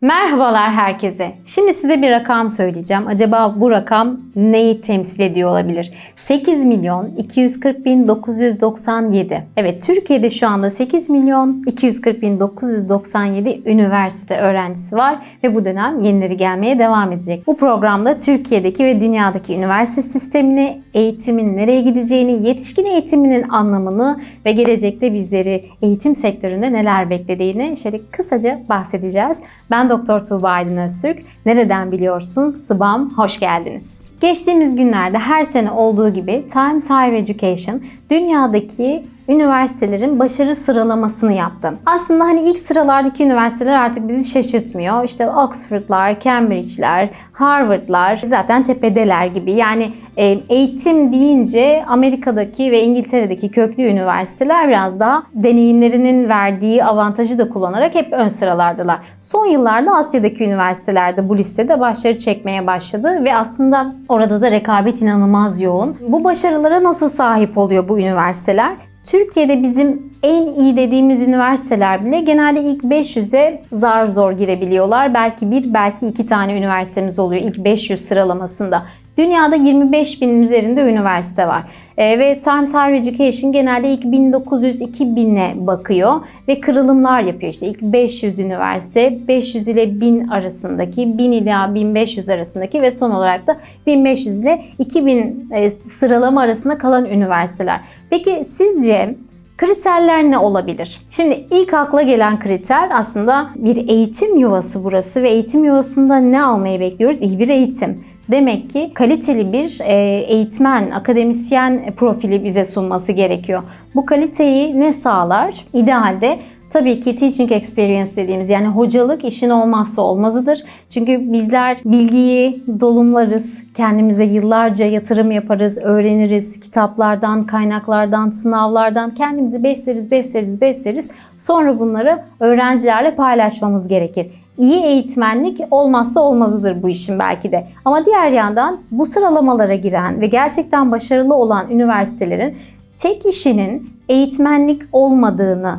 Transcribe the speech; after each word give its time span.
Merhabalar 0.00 0.72
herkese. 0.72 1.32
Şimdi 1.44 1.74
size 1.74 2.02
bir 2.02 2.10
rakam 2.10 2.50
söyleyeceğim. 2.50 3.06
Acaba 3.06 3.54
bu 3.60 3.70
rakam 3.70 4.20
neyi 4.36 4.80
temsil 4.80 5.20
ediyor 5.20 5.50
olabilir? 5.50 5.92
8 6.16 6.64
milyon 6.64 7.10
240 7.16 7.84
bin 7.84 8.08
997. 8.08 9.46
Evet 9.56 9.86
Türkiye'de 9.86 10.30
şu 10.30 10.48
anda 10.48 10.70
8 10.70 11.10
milyon 11.10 11.62
240 11.66 12.22
bin 12.22 12.40
997 12.40 13.62
üniversite 13.66 14.38
öğrencisi 14.38 14.96
var 14.96 15.26
ve 15.44 15.54
bu 15.54 15.64
dönem 15.64 16.00
yenileri 16.00 16.36
gelmeye 16.36 16.78
devam 16.78 17.12
edecek. 17.12 17.46
Bu 17.46 17.56
programda 17.56 18.18
Türkiye'deki 18.18 18.84
ve 18.84 19.00
dünyadaki 19.00 19.56
üniversite 19.56 20.02
sistemini, 20.02 20.82
eğitimin 20.94 21.56
nereye 21.56 21.80
gideceğini, 21.80 22.48
yetişkin 22.48 22.84
eğitiminin 22.84 23.48
anlamını 23.48 24.20
ve 24.44 24.52
gelecekte 24.52 25.14
bizleri 25.14 25.64
eğitim 25.82 26.14
sektöründe 26.14 26.72
neler 26.72 27.10
beklediğini 27.10 27.76
şöyle 27.76 28.00
kısaca 28.10 28.60
bahsedeceğiz. 28.68 29.42
Ben 29.70 29.85
Doktor 29.90 30.24
Tuğba 30.24 30.48
Aydın 30.48 30.76
Öztürk. 30.76 31.18
Nereden 31.46 31.92
biliyorsun? 31.92 32.48
Sıbam, 32.48 33.12
hoş 33.16 33.40
geldiniz. 33.40 34.10
Geçtiğimiz 34.20 34.76
günlerde 34.76 35.18
her 35.18 35.44
sene 35.44 35.70
olduğu 35.70 36.08
gibi 36.08 36.46
Times 36.52 36.90
Higher 36.90 37.12
Education 37.12 37.82
dünyadaki 38.10 39.06
üniversitelerin 39.28 40.18
başarı 40.18 40.56
sıralamasını 40.56 41.32
yaptı. 41.32 41.72
Aslında 41.86 42.24
hani 42.24 42.40
ilk 42.40 42.58
sıralardaki 42.58 43.24
üniversiteler 43.24 43.74
artık 43.74 44.08
bizi 44.08 44.30
şaşırtmıyor. 44.30 45.04
İşte 45.04 45.30
Oxford'lar, 45.30 46.20
Cambridge'ler, 46.20 47.08
Harvard'lar 47.32 48.22
zaten 48.24 48.64
tepedeler 48.64 49.26
gibi. 49.26 49.52
Yani 49.52 49.92
e, 50.16 50.24
eğitim 50.48 51.12
deyince 51.12 51.84
Amerika'daki 51.88 52.70
ve 52.70 52.82
İngiltere'deki 52.82 53.50
köklü 53.50 53.82
üniversiteler 53.82 54.68
biraz 54.68 55.00
daha 55.00 55.22
deneyimlerinin 55.34 56.28
verdiği 56.28 56.84
avantajı 56.84 57.38
da 57.38 57.48
kullanarak 57.48 57.94
hep 57.94 58.12
ön 58.12 58.28
sıralardılar. 58.28 58.98
Son 59.20 59.46
yıllarda 59.46 59.94
Asya'daki 59.96 60.44
üniversiteler 60.44 61.16
de 61.16 61.28
bu 61.28 61.38
listede 61.38 61.80
başarı 61.80 62.16
çekmeye 62.16 62.66
başladı 62.66 63.24
ve 63.24 63.36
aslında 63.36 63.94
orada 64.08 64.42
da 64.42 64.50
rekabet 64.50 65.02
inanılmaz 65.02 65.62
yoğun. 65.62 65.96
Bu 66.08 66.24
başarılara 66.24 66.82
nasıl 66.82 67.08
sahip 67.08 67.58
oluyor 67.58 67.88
bu 67.88 67.98
üniversiteler? 67.98 68.76
Türkiye'de 69.06 69.62
bizim 69.62 70.15
en 70.26 70.46
iyi 70.46 70.76
dediğimiz 70.76 71.20
üniversiteler 71.20 72.06
bile 72.06 72.20
genelde 72.20 72.60
ilk 72.60 72.84
500'e 72.84 73.62
zar 73.72 74.06
zor 74.06 74.32
girebiliyorlar. 74.32 75.14
Belki 75.14 75.50
bir, 75.50 75.74
belki 75.74 76.06
iki 76.06 76.26
tane 76.26 76.58
üniversitemiz 76.58 77.18
oluyor 77.18 77.42
ilk 77.42 77.58
500 77.58 78.00
sıralamasında. 78.00 78.82
Dünyada 79.18 79.56
25 79.56 80.22
binin 80.22 80.42
üzerinde 80.42 80.80
üniversite 80.80 81.46
var. 81.46 81.64
E, 81.96 82.18
ve 82.18 82.40
Times 82.40 82.74
Higher 82.74 82.92
Education 82.92 83.52
genelde 83.52 83.88
ilk 83.88 84.04
1900-2000'e 84.04 85.66
bakıyor 85.66 86.20
ve 86.48 86.60
kırılımlar 86.60 87.20
yapıyor. 87.20 87.52
İşte 87.52 87.66
ilk 87.66 87.82
500 87.82 88.38
üniversite, 88.38 89.18
500 89.28 89.68
ile 89.68 90.00
1000 90.00 90.28
arasındaki, 90.28 91.18
1000 91.18 91.32
ile 91.32 91.74
1500 91.74 92.28
arasındaki 92.28 92.82
ve 92.82 92.90
son 92.90 93.10
olarak 93.10 93.46
da 93.46 93.56
1500 93.86 94.40
ile 94.40 94.62
2000 94.78 95.48
e, 95.54 95.70
sıralama 95.70 96.40
arasında 96.40 96.78
kalan 96.78 97.04
üniversiteler. 97.04 97.80
Peki 98.10 98.44
sizce 98.44 99.14
Kriterler 99.56 100.30
ne 100.30 100.38
olabilir? 100.38 101.00
Şimdi 101.10 101.46
ilk 101.50 101.74
akla 101.74 102.02
gelen 102.02 102.38
kriter 102.38 102.88
aslında 102.92 103.50
bir 103.56 103.88
eğitim 103.88 104.38
yuvası 104.38 104.84
burası 104.84 105.22
ve 105.22 105.30
eğitim 105.30 105.64
yuvasında 105.64 106.16
ne 106.16 106.42
almayı 106.42 106.80
bekliyoruz? 106.80 107.22
İyi 107.22 107.38
bir 107.38 107.48
eğitim. 107.48 108.04
Demek 108.30 108.70
ki 108.70 108.90
kaliteli 108.94 109.52
bir 109.52 109.80
e, 109.82 109.94
eğitmen, 110.28 110.90
akademisyen 110.90 111.94
profili 111.96 112.44
bize 112.44 112.64
sunması 112.64 113.12
gerekiyor. 113.12 113.62
Bu 113.94 114.06
kaliteyi 114.06 114.80
ne 114.80 114.92
sağlar? 114.92 115.64
İdealde 115.72 116.38
Tabii 116.70 117.00
ki 117.00 117.16
teaching 117.16 117.52
experience 117.52 118.16
dediğimiz 118.16 118.50
yani 118.50 118.66
hocalık 118.66 119.24
işin 119.24 119.50
olmazsa 119.50 120.02
olmazıdır. 120.02 120.62
Çünkü 120.90 121.32
bizler 121.32 121.78
bilgiyi 121.84 122.64
dolumlarız, 122.80 123.62
kendimize 123.74 124.24
yıllarca 124.24 124.86
yatırım 124.86 125.30
yaparız, 125.30 125.78
öğreniriz, 125.78 126.60
kitaplardan, 126.60 127.42
kaynaklardan, 127.42 128.30
sınavlardan 128.30 129.14
kendimizi 129.14 129.62
besleriz, 129.62 130.10
besleriz, 130.10 130.60
besleriz. 130.60 131.10
Sonra 131.38 131.80
bunları 131.80 132.22
öğrencilerle 132.40 133.14
paylaşmamız 133.14 133.88
gerekir. 133.88 134.26
İyi 134.58 134.82
eğitmenlik 134.82 135.60
olmazsa 135.70 136.20
olmazıdır 136.20 136.82
bu 136.82 136.88
işin 136.88 137.18
belki 137.18 137.52
de. 137.52 137.66
Ama 137.84 138.06
diğer 138.06 138.30
yandan 138.30 138.80
bu 138.90 139.06
sıralamalara 139.06 139.74
giren 139.74 140.20
ve 140.20 140.26
gerçekten 140.26 140.92
başarılı 140.92 141.34
olan 141.34 141.70
üniversitelerin 141.70 142.56
tek 142.98 143.26
işinin 143.26 143.90
eğitmenlik 144.08 144.82
olmadığını, 144.92 145.78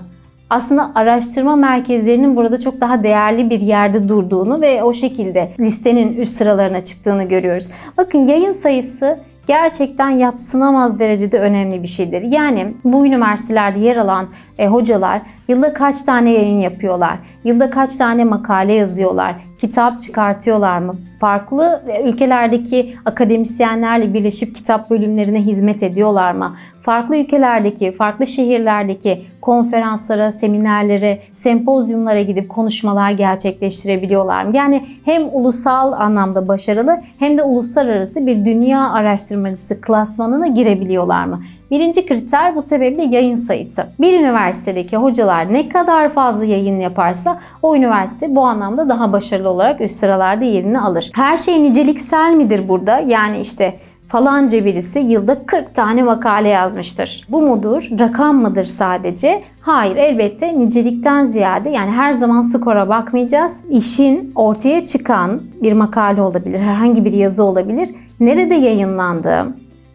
aslında 0.49 0.91
araştırma 0.95 1.55
merkezlerinin 1.55 2.35
burada 2.35 2.59
çok 2.59 2.81
daha 2.81 3.03
değerli 3.03 3.49
bir 3.49 3.59
yerde 3.59 4.09
durduğunu 4.09 4.61
ve 4.61 4.83
o 4.83 4.93
şekilde 4.93 5.51
listenin 5.59 6.17
üst 6.17 6.31
sıralarına 6.31 6.83
çıktığını 6.83 7.23
görüyoruz. 7.23 7.69
Bakın 7.97 8.19
yayın 8.19 8.51
sayısı 8.51 9.17
gerçekten 9.47 10.09
yatsınamaz 10.09 10.99
derecede 10.99 11.39
önemli 11.39 11.83
bir 11.83 11.87
şeydir. 11.87 12.21
Yani 12.21 12.73
bu 12.83 13.05
üniversitelerde 13.05 13.79
yer 13.79 13.97
alan 13.97 14.27
e, 14.57 14.67
hocalar 14.67 15.21
yılda 15.47 15.73
kaç 15.73 16.03
tane 16.03 16.31
yayın 16.31 16.59
yapıyorlar? 16.59 17.19
Yılda 17.43 17.69
kaç 17.69 17.95
tane 17.95 18.23
makale 18.23 18.73
yazıyorlar? 18.73 19.35
Kitap 19.57 20.01
çıkartıyorlar 20.01 20.79
mı? 20.79 20.95
Farklı 21.19 21.83
ülkelerdeki 22.03 22.95
akademisyenlerle 23.05 24.13
birleşip 24.13 24.55
kitap 24.55 24.89
bölümlerine 24.89 25.39
hizmet 25.39 25.83
ediyorlar 25.83 26.31
mı? 26.31 26.55
Farklı 26.81 27.17
ülkelerdeki, 27.17 27.91
farklı 27.91 28.27
şehirlerdeki 28.27 29.25
konferanslara, 29.47 30.31
seminerlere, 30.31 31.19
sempozyumlara 31.33 32.21
gidip 32.21 32.49
konuşmalar 32.49 33.11
gerçekleştirebiliyorlar? 33.11 34.45
Yani 34.53 34.85
hem 35.05 35.23
ulusal 35.31 35.91
anlamda 35.91 36.47
başarılı 36.47 37.01
hem 37.19 37.37
de 37.37 37.43
uluslararası 37.43 38.27
bir 38.27 38.45
dünya 38.45 38.91
araştırmacısı 38.91 39.81
klasmanına 39.81 40.47
girebiliyorlar 40.47 41.25
mı? 41.25 41.41
Birinci 41.71 42.05
kriter 42.05 42.55
bu 42.55 42.61
sebeple 42.61 43.05
yayın 43.05 43.35
sayısı. 43.35 43.85
Bir 43.99 44.19
üniversitedeki 44.19 44.97
hocalar 44.97 45.53
ne 45.53 45.69
kadar 45.69 46.09
fazla 46.09 46.45
yayın 46.45 46.79
yaparsa 46.79 47.39
o 47.61 47.75
üniversite 47.75 48.35
bu 48.35 48.41
anlamda 48.41 48.89
daha 48.89 49.13
başarılı 49.13 49.49
olarak 49.49 49.81
üst 49.81 49.95
sıralarda 49.95 50.45
yerini 50.45 50.79
alır. 50.79 51.11
Her 51.15 51.37
şey 51.37 51.63
niceliksel 51.63 52.33
midir 52.33 52.69
burada? 52.69 52.99
Yani 52.99 53.39
işte 53.39 53.73
falanca 54.07 54.65
birisi 54.65 54.99
yılda 54.99 55.45
40 55.45 55.75
tane 55.75 56.03
makale 56.03 56.49
yazmıştır. 56.49 57.25
Bu 57.29 57.41
mudur? 57.41 57.87
Rakam 57.99 58.41
mıdır 58.41 58.65
sadece? 58.65 59.43
Hayır 59.61 59.95
elbette 59.95 60.59
nicelikten 60.59 61.23
ziyade 61.23 61.69
yani 61.69 61.91
her 61.91 62.11
zaman 62.11 62.41
skora 62.41 62.89
bakmayacağız. 62.89 63.63
İşin 63.69 64.31
ortaya 64.35 64.85
çıkan 64.85 65.41
bir 65.61 65.73
makale 65.73 66.21
olabilir, 66.21 66.59
herhangi 66.59 67.05
bir 67.05 67.13
yazı 67.13 67.43
olabilir. 67.43 67.89
Nerede 68.19 68.55
yayınlandığı, 68.55 69.45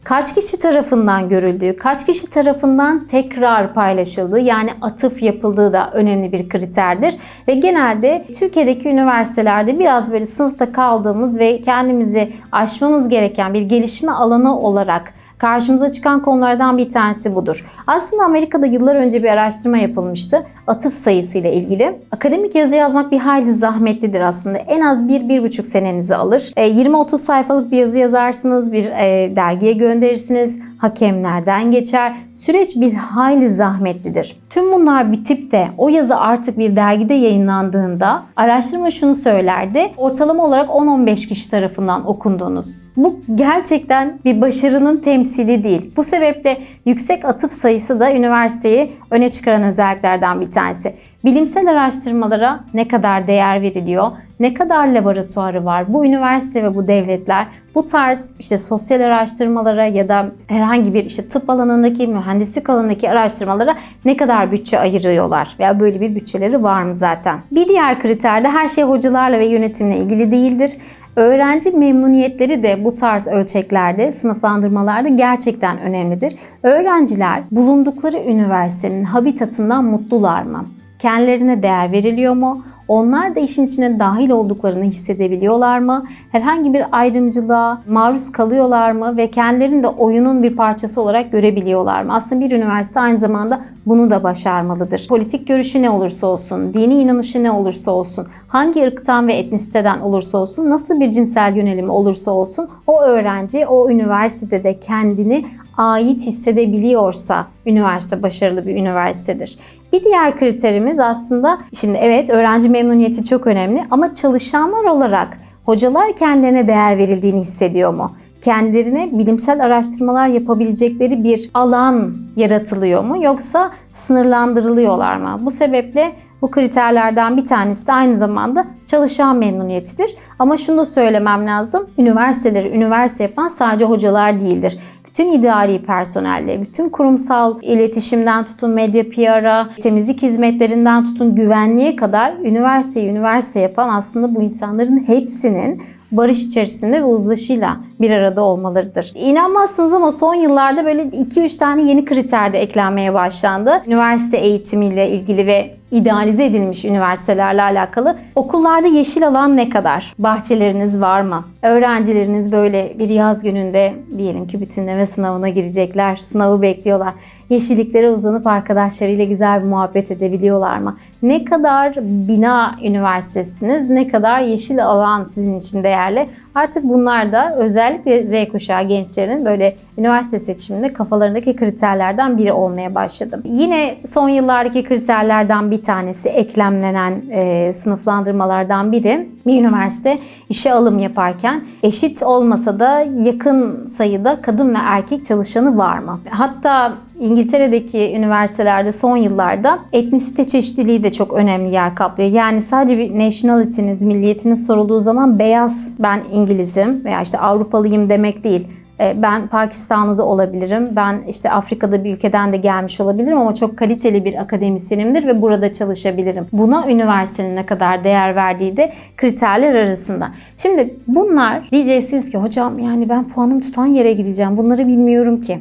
kaç 0.05 0.35
kişi 0.35 0.59
tarafından 0.59 1.29
görüldüğü, 1.29 1.77
kaç 1.77 2.07
kişi 2.07 2.31
tarafından 2.31 3.07
tekrar 3.07 3.75
paylaşıldığı 3.75 4.41
yani 4.41 4.71
atıf 4.81 5.23
yapıldığı 5.23 5.73
da 5.73 5.91
önemli 5.93 6.33
bir 6.33 6.49
kriterdir. 6.49 7.15
Ve 7.49 7.55
genelde 7.55 8.27
Türkiye'deki 8.39 8.89
üniversitelerde 8.89 9.79
biraz 9.79 10.13
böyle 10.13 10.27
sınıfta 10.27 10.73
kaldığımız 10.73 11.39
ve 11.39 11.61
kendimizi 11.61 12.33
aşmamız 12.53 13.09
gereken 13.09 13.55
bir 13.55 13.63
gelişme 13.63 14.13
alanı 14.13 14.61
olarak 14.61 15.15
karşımıza 15.43 15.91
çıkan 15.91 16.23
konulardan 16.23 16.79
bir 16.79 16.89
tanesi 16.89 17.35
budur. 17.35 17.67
Aslında 17.87 18.25
Amerika'da 18.25 18.67
yıllar 18.67 18.97
önce 18.97 19.23
bir 19.23 19.29
araştırma 19.29 19.79
yapılmıştı. 19.79 20.47
Atıf 20.67 20.95
sayısı 20.95 21.39
ile 21.39 21.53
ilgili. 21.53 21.99
Akademik 22.11 22.55
yazı 22.55 22.77
yazmak 22.77 23.13
bir 23.13 23.19
hayli 23.19 23.53
zahmetlidir 23.53 24.21
aslında. 24.21 24.59
En 24.59 24.81
az 24.81 25.03
1-1,5 25.03 25.65
senenizi 25.65 26.17
alır. 26.17 26.41
20-30 26.41 27.19
sayfalık 27.19 27.71
bir 27.71 27.79
yazı 27.79 27.99
yazarsınız, 27.99 28.73
bir 28.73 28.85
e, 28.85 29.37
dergiye 29.37 29.73
gönderirsiniz, 29.73 30.61
hakemlerden 30.79 31.71
geçer. 31.71 32.17
Süreç 32.35 32.77
bir 32.77 32.95
hayli 32.95 33.51
zahmetlidir. 33.51 34.37
Tüm 34.51 34.73
bunlar 34.73 35.13
bitip 35.13 35.53
de 35.53 35.69
o 35.79 35.89
yazı 35.89 36.17
artık 36.17 36.59
bir 36.59 36.77
dergide 36.77 37.15
yayınlandığında 37.15 38.23
araştırma 38.37 38.91
şunu 38.91 39.15
söylerdi. 39.15 39.93
Ortalama 39.97 40.45
olarak 40.45 40.71
10-15 40.71 41.29
kişi 41.29 41.51
tarafından 41.51 42.07
okunduğunuz. 42.07 42.82
Bu 42.97 43.21
gerçekten 43.35 44.19
bir 44.25 44.41
başarının 44.41 44.97
temsili 44.97 45.65
değil. 45.65 45.93
Bu 45.97 46.03
sebeple 46.03 46.59
yüksek 46.87 47.25
atıf 47.25 47.53
sayısı 47.53 48.01
da 48.01 48.15
üniversiteyi 48.15 48.93
öne 49.11 49.29
çıkaran 49.29 49.63
özelliklerden 49.63 50.41
bir 50.41 50.51
tanesi. 50.51 50.95
Bilimsel 51.25 51.71
araştırmalara 51.71 52.65
ne 52.75 52.89
kadar 52.89 53.27
değer 53.27 53.63
veriliyor, 53.63 54.11
ne 54.41 54.55
kadar 54.55 54.87
laboratuvarı 54.87 55.65
var, 55.65 55.93
bu 55.93 56.07
üniversite 56.07 56.63
ve 56.63 56.75
bu 56.75 56.89
devletler 56.89 57.47
bu 57.75 57.87
tarz 57.87 58.33
işte 58.39 58.59
sosyal 58.59 59.01
araştırmalara 59.01 59.87
ya 59.87 60.09
da 60.09 60.27
herhangi 60.47 60.95
bir 60.95 61.05
işte 61.05 61.29
tıp 61.29 61.51
alanındaki, 61.51 62.07
mühendislik 62.07 62.71
alanındaki 62.71 63.11
araştırmalara 63.11 63.77
ne 64.05 64.17
kadar 64.17 64.53
bütçe 64.53 64.79
ayırıyorlar 64.79 65.57
veya 65.59 65.81
böyle 65.81 66.01
bir 66.01 66.15
bütçeleri 66.15 66.63
var 66.63 66.83
mı 66.83 66.95
zaten? 66.95 67.41
Bir 67.51 67.69
diğer 67.69 68.01
kriter 68.01 68.45
de 68.45 68.49
her 68.49 68.69
şey 68.69 68.85
hocalarla 68.85 69.39
ve 69.39 69.47
yönetimle 69.47 69.97
ilgili 69.97 70.33
değildir. 70.33 70.71
Öğrenci 71.17 71.71
memnuniyetleri 71.71 72.63
de 72.63 72.85
bu 72.85 72.95
tarz 72.95 73.27
ölçeklerde, 73.27 74.13
sınıflandırmalarda 74.13 75.09
gerçekten 75.09 75.81
önemlidir. 75.81 76.37
Öğrenciler 76.63 77.43
bulundukları 77.51 78.17
üniversitenin 78.17 79.05
habitatından 79.05 79.85
mutlular 79.85 80.43
mı? 80.43 80.67
Kendilerine 81.03 81.63
değer 81.63 81.93
veriliyor 81.93 82.35
mu? 82.35 82.65
Onlar 82.89 83.35
da 83.35 83.41
işin 83.41 83.65
içine 83.65 83.99
dahil 83.99 84.31
olduklarını 84.31 84.85
hissedebiliyorlar 84.85 85.79
mı? 85.79 86.05
Herhangi 86.33 86.75
bir 86.75 86.85
ayrımcılığa 86.93 87.83
maruz 87.89 88.33
kalıyorlar 88.33 88.93
mı 88.93 89.17
ve 89.17 89.31
kendilerini 89.31 89.83
de 89.83 89.89
oyunun 89.89 90.43
bir 90.43 90.57
parçası 90.57 91.01
olarak 91.01 91.33
görebiliyorlar 91.33 92.03
mı? 92.03 92.15
Aslında 92.15 92.41
bir 92.41 92.51
üniversite 92.51 93.01
aynı 93.01 93.19
zamanda 93.19 93.61
bunu 93.87 94.11
da 94.11 94.23
başarmalıdır. 94.23 95.07
Politik 95.09 95.49
görüşü 95.49 95.83
ne 95.83 95.91
olursa 95.91 96.27
olsun, 96.27 96.75
dini 96.75 96.95
inanışı 96.95 97.43
ne 97.43 97.51
olursa 97.51 97.91
olsun, 97.91 98.27
hangi 98.49 98.83
ırktan 98.83 99.29
ve 99.29 99.35
etnisiteden 99.35 100.01
olursa 100.01 100.39
olsun, 100.39 100.71
nasıl 100.71 101.01
bir 101.01 101.11
cinsel 101.11 101.57
yönelimi 101.57 101.91
olursa 101.91 102.31
olsun 102.31 102.69
o 102.87 103.03
öğrenci 103.03 103.67
o 103.67 103.91
üniversitede 103.91 104.79
kendini 104.81 105.45
ait 105.77 106.21
hissedebiliyorsa 106.21 107.47
üniversite 107.67 108.23
başarılı 108.23 108.67
bir 108.67 108.77
üniversitedir. 108.77 109.59
Bir 109.93 110.05
diğer 110.05 110.37
kriterimiz 110.37 111.01
aslında 111.01 111.59
şimdi 111.81 111.99
evet 111.99 112.31
öğrenci 112.31 112.69
memnuniyeti 112.69 113.23
çok 113.23 113.47
önemli 113.47 113.83
ama 113.91 114.15
çalışanlar 114.15 114.85
olarak 114.85 115.39
hocalar 115.65 116.17
kendilerine 116.17 116.69
değer 116.69 116.99
verildiğini 116.99 117.41
hissediyor 117.41 117.95
mu? 117.95 118.13
Kendilerine 118.41 119.19
bilimsel 119.19 119.65
araştırmalar 119.65 120.29
yapabilecekleri 120.29 121.25
bir 121.25 121.51
alan 121.55 122.17
yaratılıyor 122.37 123.05
mu 123.05 123.25
yoksa 123.25 123.71
sınırlandırılıyorlar 123.93 125.17
mı? 125.17 125.41
Bu 125.43 125.51
sebeple 125.51 126.13
bu 126.43 126.51
kriterlerden 126.51 127.37
bir 127.37 127.47
tanesi 127.47 127.87
de 127.87 127.93
aynı 127.93 128.15
zamanda 128.15 128.67
çalışan 128.87 129.37
memnuniyetidir. 129.37 130.17
Ama 130.39 130.57
şunu 130.57 130.79
da 130.79 130.85
söylemem 130.85 131.47
lazım. 131.47 131.91
Üniversiteleri 131.99 132.69
üniversite 132.69 133.23
yapan 133.23 133.49
sadece 133.49 133.85
hocalar 133.85 134.41
değildir 134.41 134.79
bütün 135.13 135.33
idari 135.33 135.83
personelle, 135.83 136.61
bütün 136.61 136.89
kurumsal 136.89 137.63
iletişimden 137.63 138.45
tutun 138.45 138.71
medya 138.71 139.09
PR'a, 139.11 139.69
temizlik 139.83 140.23
hizmetlerinden 140.23 141.05
tutun 141.05 141.35
güvenliğe 141.35 141.97
kadar 141.97 142.33
üniversiteyi 142.33 143.09
üniversite 143.09 143.61
yapan 143.61 143.89
aslında 143.89 144.35
bu 144.35 144.43
insanların 144.43 145.09
hepsinin 145.09 145.83
barış 146.13 146.43
içerisinde 146.43 147.01
ve 147.01 147.05
uzlaşıyla 147.05 147.77
bir 148.01 148.11
arada 148.11 148.43
olmalarıdır. 148.43 149.13
İnanmazsınız 149.15 149.95
ama 149.95 150.13
son 150.13 150.35
yıllarda 150.35 150.85
böyle 150.85 151.03
2-3 151.03 151.59
tane 151.59 151.83
yeni 151.83 152.05
kriter 152.05 152.53
de 152.53 152.59
eklenmeye 152.59 153.15
başlandı. 153.15 153.83
Üniversite 153.87 154.37
eğitimiyle 154.37 155.11
ilgili 155.11 155.47
ve 155.47 155.82
idealize 155.93 156.45
edilmiş 156.45 156.85
üniversitelerle 156.85 157.63
alakalı. 157.63 158.17
Okullarda 158.35 158.87
yeşil 158.87 159.29
alan 159.29 159.57
ne 159.57 159.69
kadar? 159.69 160.15
Bahçeleriniz 160.19 161.01
var 161.01 161.21
mı? 161.21 161.45
Öğrencileriniz 161.63 162.53
böyle 162.53 162.99
bir 162.99 163.09
yaz 163.09 163.43
gününde 163.43 163.95
diyelim 164.19 164.47
ki 164.47 164.61
bütünleme 164.61 165.07
sınavına 165.07 165.49
girecekler. 165.49 166.17
Sınavı 166.17 166.63
bekliyorlar. 166.63 167.15
Yeşilliklere 167.51 168.11
uzanıp 168.11 168.47
arkadaşlarıyla 168.47 169.25
güzel 169.25 169.63
bir 169.63 169.69
muhabbet 169.69 170.11
edebiliyorlar 170.11 170.79
mı? 170.79 170.97
Ne 171.23 171.45
kadar 171.45 171.97
bina 172.03 172.75
üniversitesiniz, 172.85 173.91
ne 173.91 174.09
kadar 174.09 174.41
yeşil 174.41 174.87
alan 174.87 175.25
sizin 175.25 175.59
için 175.59 175.83
değerli? 175.83 176.29
Artık 176.55 176.85
bunlar 176.85 177.33
da 177.33 177.57
özellikle 177.57 178.23
Z 178.23 178.53
kuşağı 178.53 178.83
gençlerin 178.83 179.45
böyle 179.45 179.77
üniversite 179.99 180.39
seçiminde 180.39 180.93
kafalarındaki 180.93 181.57
kriterlerden 181.57 182.39
biri 182.39 182.53
olmaya 182.53 182.95
başladı. 182.95 183.43
Yine 183.45 183.95
son 184.07 184.29
yıllardaki 184.29 184.85
kriterlerden 184.85 185.71
bir 185.71 185.83
tanesi 185.83 186.29
eklemlenen 186.29 187.23
e, 187.31 187.73
sınıflandırmalardan 187.73 188.93
biri 188.93 189.29
bir 189.47 189.61
üniversite 189.61 190.19
işe 190.49 190.73
alım 190.73 190.99
yaparken 190.99 191.65
eşit 191.83 192.23
olmasa 192.23 192.81
da 192.81 193.01
yakın 193.01 193.87
sayıda 193.87 194.43
kadın 194.43 194.75
ve 194.75 194.79
erkek 194.83 195.25
çalışanı 195.25 195.79
var 195.79 195.99
mı? 195.99 196.21
Hatta 196.31 196.95
İngiltere'deki 197.23 198.13
üniversitelerde 198.17 198.93
son 198.93 199.17
yıllarda 199.17 199.79
etnisite 199.93 200.47
çeşitliliği 200.47 201.03
de 201.03 201.13
çok 201.13 201.33
önemli 201.33 201.71
yer 201.71 201.95
kaplıyor. 201.95 202.31
Yani 202.31 202.61
sadece 202.61 202.99
bir 202.99 203.19
nationality'niz, 203.19 204.03
milliyetiniz 204.03 204.67
sorulduğu 204.67 205.01
zaman 205.01 205.39
beyaz 205.39 205.95
ben 205.99 206.23
İngilizim 206.33 207.05
veya 207.05 207.23
işte 207.23 207.39
Avrupalıyım 207.39 208.11
demek 208.11 208.45
değil. 208.45 208.69
E, 209.01 209.23
Ben 209.23 209.47
Pakistanlı 209.47 210.19
da 210.19 210.25
olabilirim. 210.25 210.89
Ben 210.97 211.23
işte 211.29 211.51
Afrika'da 211.51 212.05
bir 212.05 212.15
ülkeden 212.15 212.53
de 212.53 212.57
gelmiş 212.57 213.01
olabilirim 213.01 213.39
ama 213.39 213.55
çok 213.55 213.79
kaliteli 213.79 214.25
bir 214.25 214.41
akademisyenimdir 214.41 215.27
ve 215.27 215.43
burada 215.43 215.73
çalışabilirim. 215.73 216.47
Buna 216.53 216.91
üniversitenin 216.91 217.57
ne 217.57 217.67
kadar 217.67 218.05
değer 218.05 218.37
verdiği 218.37 218.77
de 218.77 218.93
kriterler 219.17 219.75
arasında. 219.75 220.29
Şimdi 220.57 220.97
bunlar 221.07 221.69
diyeceksiniz 221.73 222.31
ki 222.31 222.39
hocam 222.39 222.79
yani 222.79 223.09
ben 223.09 223.29
puanım 223.29 223.61
tutan 223.61 223.87
yere 223.87 224.13
gideceğim. 224.13 224.57
Bunları 224.57 224.87
bilmiyorum 224.87 225.41
ki. 225.41 225.59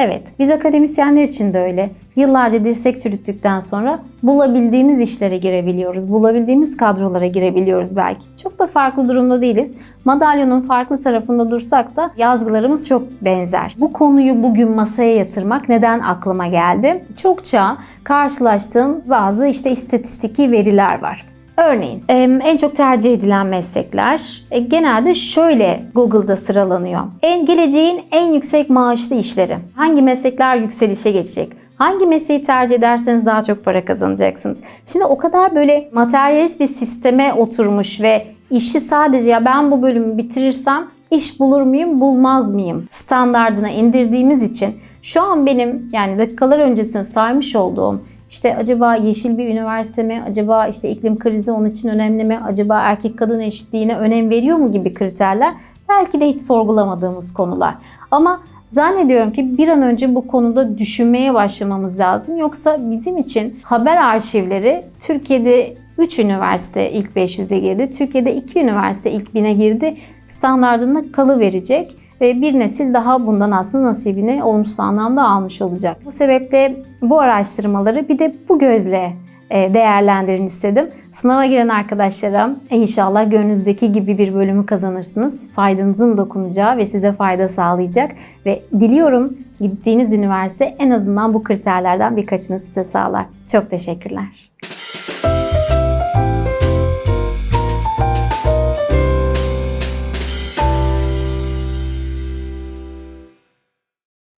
Evet, 0.00 0.32
biz 0.38 0.50
akademisyenler 0.50 1.22
için 1.22 1.54
de 1.54 1.60
öyle. 1.60 1.90
Yıllarca 2.16 2.64
dirsek 2.64 3.00
çürüttükten 3.00 3.60
sonra 3.60 3.98
bulabildiğimiz 4.22 5.00
işlere 5.00 5.38
girebiliyoruz. 5.38 6.08
Bulabildiğimiz 6.12 6.76
kadrolara 6.76 7.26
girebiliyoruz 7.26 7.96
belki. 7.96 8.20
Çok 8.42 8.58
da 8.58 8.66
farklı 8.66 9.08
durumda 9.08 9.42
değiliz. 9.42 9.76
Madalyonun 10.04 10.60
farklı 10.60 11.00
tarafında 11.00 11.50
dursak 11.50 11.96
da 11.96 12.10
yazgılarımız 12.16 12.88
çok 12.88 13.02
benzer. 13.22 13.76
Bu 13.80 13.92
konuyu 13.92 14.42
bugün 14.42 14.70
masaya 14.70 15.14
yatırmak 15.14 15.68
neden 15.68 16.00
aklıma 16.00 16.46
geldi? 16.46 17.04
Çokça 17.16 17.76
karşılaştığım 18.04 19.02
bazı 19.06 19.46
işte 19.46 19.70
istatistiki 19.70 20.50
veriler 20.50 21.02
var. 21.02 21.37
Örneğin 21.58 22.02
en 22.40 22.56
çok 22.56 22.76
tercih 22.76 23.12
edilen 23.12 23.46
meslekler 23.46 24.42
e, 24.50 24.58
genelde 24.60 25.14
şöyle 25.14 25.82
Google'da 25.94 26.36
sıralanıyor. 26.36 27.02
En 27.22 27.44
geleceğin 27.44 28.02
en 28.12 28.32
yüksek 28.32 28.70
maaşlı 28.70 29.16
işleri. 29.16 29.56
Hangi 29.74 30.02
meslekler 30.02 30.56
yükselişe 30.56 31.10
geçecek? 31.12 31.52
Hangi 31.76 32.06
mesleği 32.06 32.42
tercih 32.42 32.76
ederseniz 32.76 33.26
daha 33.26 33.42
çok 33.42 33.64
para 33.64 33.84
kazanacaksınız. 33.84 34.62
Şimdi 34.84 35.04
o 35.04 35.18
kadar 35.18 35.54
böyle 35.54 35.90
materyalist 35.92 36.60
bir 36.60 36.66
sisteme 36.66 37.34
oturmuş 37.34 38.00
ve 38.00 38.26
işi 38.50 38.80
sadece 38.80 39.30
ya 39.30 39.44
ben 39.44 39.70
bu 39.70 39.82
bölümü 39.82 40.16
bitirirsem 40.16 40.86
iş 41.10 41.40
bulur 41.40 41.62
muyum, 41.62 42.00
bulmaz 42.00 42.50
mıyım 42.50 42.86
standardına 42.90 43.70
indirdiğimiz 43.70 44.42
için 44.42 44.76
şu 45.02 45.22
an 45.22 45.46
benim 45.46 45.90
yani 45.92 46.18
dakikalar 46.18 46.58
öncesinde 46.58 47.04
saymış 47.04 47.56
olduğum 47.56 48.02
işte 48.30 48.56
acaba 48.56 48.94
yeşil 48.94 49.38
bir 49.38 49.48
üniversite 49.48 50.02
mi? 50.02 50.24
Acaba 50.28 50.66
işte 50.66 50.90
iklim 50.90 51.18
krizi 51.18 51.52
onun 51.52 51.68
için 51.68 51.88
önemli 51.88 52.24
mi? 52.24 52.40
Acaba 52.44 52.80
erkek 52.80 53.18
kadın 53.18 53.40
eşitliğine 53.40 53.98
önem 53.98 54.30
veriyor 54.30 54.56
mu 54.56 54.72
gibi 54.72 54.94
kriterler 54.94 55.54
belki 55.88 56.20
de 56.20 56.26
hiç 56.26 56.38
sorgulamadığımız 56.38 57.34
konular. 57.34 57.74
Ama 58.10 58.40
zannediyorum 58.68 59.32
ki 59.32 59.58
bir 59.58 59.68
an 59.68 59.82
önce 59.82 60.14
bu 60.14 60.26
konuda 60.26 60.78
düşünmeye 60.78 61.34
başlamamız 61.34 62.00
lazım. 62.00 62.38
Yoksa 62.38 62.90
bizim 62.90 63.16
için 63.16 63.60
haber 63.62 63.96
arşivleri 63.96 64.84
Türkiye'de 65.00 65.76
3 65.98 66.18
üniversite 66.18 66.92
ilk 66.92 67.10
500'e 67.16 67.58
girdi. 67.58 67.90
Türkiye'de 67.90 68.34
2 68.34 68.60
üniversite 68.60 69.10
ilk 69.10 69.28
1000'e 69.28 69.52
girdi. 69.52 69.96
Standartında 70.26 71.12
kalıverecek 71.12 71.96
ve 72.20 72.40
bir 72.40 72.58
nesil 72.58 72.94
daha 72.94 73.26
bundan 73.26 73.50
aslında 73.50 73.84
nasibini 73.84 74.44
olumsuz 74.44 74.80
anlamda 74.80 75.28
almış 75.28 75.62
olacak. 75.62 75.96
Bu 76.04 76.12
sebeple 76.12 76.82
bu 77.02 77.20
araştırmaları 77.20 78.08
bir 78.08 78.18
de 78.18 78.34
bu 78.48 78.58
gözle 78.58 79.12
e, 79.50 79.74
değerlendirin 79.74 80.46
istedim. 80.46 80.90
Sınava 81.10 81.46
giren 81.46 81.68
arkadaşlara 81.68 82.56
inşallah 82.70 83.30
gönlünüzdeki 83.30 83.92
gibi 83.92 84.18
bir 84.18 84.34
bölümü 84.34 84.66
kazanırsınız. 84.66 85.48
Faydanızın 85.50 86.18
dokunacağı 86.18 86.76
ve 86.76 86.86
size 86.86 87.12
fayda 87.12 87.48
sağlayacak 87.48 88.10
ve 88.46 88.62
diliyorum 88.80 89.38
gittiğiniz 89.60 90.12
üniversite 90.12 90.64
en 90.78 90.90
azından 90.90 91.34
bu 91.34 91.42
kriterlerden 91.42 92.16
birkaçını 92.16 92.58
size 92.58 92.84
sağlar. 92.84 93.26
Çok 93.46 93.70
teşekkürler. 93.70 94.47